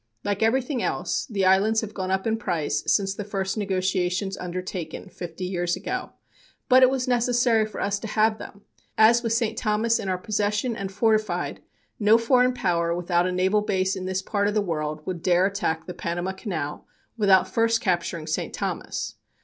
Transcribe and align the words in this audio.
Like 0.23 0.41
everything 0.41 0.81
else, 0.81 1.27
the 1.27 1.45
islands 1.45 1.81
have 1.81 1.93
gone 1.93 2.09
up 2.09 2.25
in 2.25 2.35
price 2.37 2.81
since 2.91 3.13
the 3.13 3.23
first 3.23 3.55
negotiations 3.55 4.35
undertaken, 4.35 5.09
fifty 5.09 5.45
years 5.45 5.75
ago, 5.75 6.13
but 6.67 6.81
it 6.81 6.89
was 6.89 7.07
necessary 7.07 7.67
for 7.67 7.79
us 7.79 7.99
to 7.99 8.07
have 8.07 8.39
them, 8.39 8.61
as 8.97 9.21
with 9.21 9.31
St. 9.31 9.55
Thomas 9.55 9.99
in 9.99 10.09
our 10.09 10.17
possession 10.17 10.75
and 10.75 10.91
fortified 10.91 11.61
no 11.99 12.17
foreign 12.17 12.55
power 12.55 12.95
without 12.95 13.27
a 13.27 13.31
naval 13.31 13.61
base 13.61 13.95
in 13.95 14.05
this 14.05 14.23
part 14.23 14.47
of 14.47 14.55
the 14.55 14.59
world 14.59 15.05
would 15.05 15.21
dare 15.21 15.45
attack 15.45 15.85
the 15.85 15.93
Panama 15.93 16.31
Canal 16.31 16.87
without 17.15 17.47
first 17.47 17.79
capturing 17.79 18.25
St. 18.25 18.51
Thomas. 18.55 19.17